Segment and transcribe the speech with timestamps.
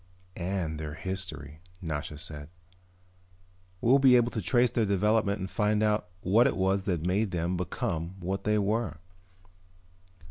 [0.35, 2.49] "And their history," Nasha said.
[3.81, 7.29] "We'll be able to trace their development and find out what it was that made
[7.29, 8.97] them become what they were."